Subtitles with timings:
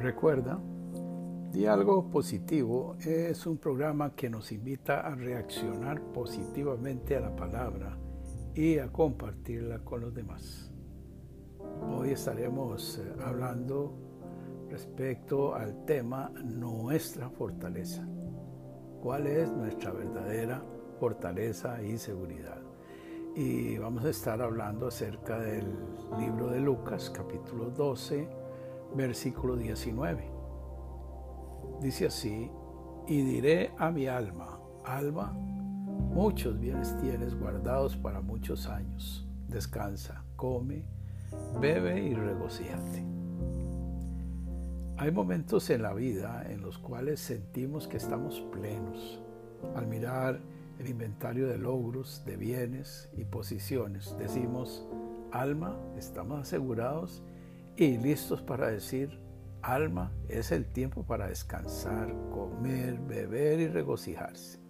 [0.00, 0.58] Recuerda,
[1.52, 7.98] Diálogo Positivo es un programa que nos invita a reaccionar positivamente a la palabra
[8.54, 10.72] y a compartirla con los demás.
[11.82, 13.92] Hoy estaremos eh, hablando
[14.70, 18.08] respecto al tema nuestra fortaleza.
[19.02, 20.64] ¿Cuál es nuestra verdadera
[20.98, 22.62] fortaleza y seguridad?
[23.36, 25.66] Y vamos a estar hablando acerca del
[26.18, 28.39] libro de Lucas, capítulo 12,
[28.94, 30.30] versículo 19.
[31.80, 32.50] Dice así,
[33.06, 39.26] y diré a mi alma, alma, muchos bienes tienes guardados para muchos años.
[39.48, 40.84] Descansa, come,
[41.60, 43.04] bebe y regocíjate.
[44.96, 49.20] Hay momentos en la vida en los cuales sentimos que estamos plenos.
[49.74, 50.40] Al mirar
[50.78, 54.86] el inventario de logros, de bienes y posiciones, decimos,
[55.32, 57.22] alma, estamos asegurados
[57.80, 59.18] y listos para decir,
[59.62, 64.60] alma, es el tiempo para descansar, comer, beber y regocijarse.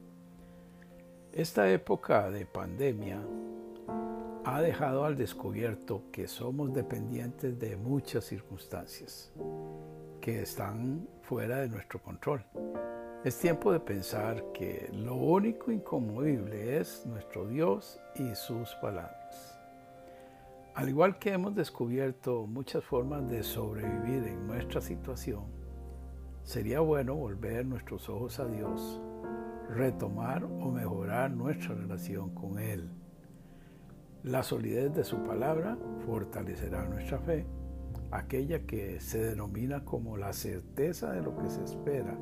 [1.33, 3.21] Esta época de pandemia
[4.45, 9.33] ha dejado al descubierto que somos dependientes de muchas circunstancias
[10.21, 12.45] que están fuera de nuestro control.
[13.25, 19.50] Es tiempo de pensar que lo único inconmovible es nuestro Dios y sus palabras.
[20.81, 25.45] Al igual que hemos descubierto muchas formas de sobrevivir en nuestra situación,
[26.43, 28.99] sería bueno volver nuestros ojos a Dios,
[29.69, 32.89] retomar o mejorar nuestra relación con Él.
[34.23, 37.45] La solidez de su palabra fortalecerá nuestra fe,
[38.11, 42.17] aquella que se denomina como la certeza de lo que se espera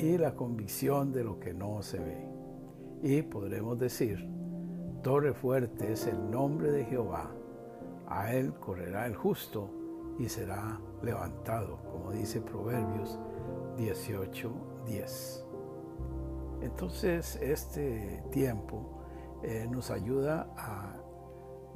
[0.00, 2.26] y la convicción de lo que no se ve.
[3.04, 4.28] Y podremos decir,
[5.04, 7.30] Torre fuerte es el nombre de Jehová
[8.08, 9.70] a él correrá el justo
[10.18, 13.18] y será levantado, como dice Proverbios
[13.76, 14.52] 18,
[14.86, 15.44] 10.
[16.62, 19.02] Entonces este tiempo
[19.42, 20.94] eh, nos ayuda a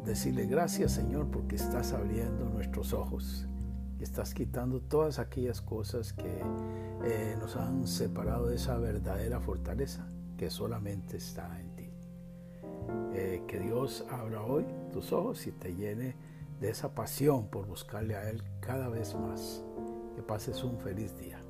[0.05, 3.47] decirle gracias Señor porque estás abriendo nuestros ojos
[4.03, 6.43] estás quitando todas aquellas cosas que
[7.05, 11.90] eh, nos han separado de esa verdadera fortaleza que solamente está en ti.
[13.15, 16.17] Eh, que Dios abra hoy tus ojos y te llene
[16.61, 19.65] de esa pasión por buscarle a Él cada vez más.
[20.15, 21.41] Que pases un feliz día.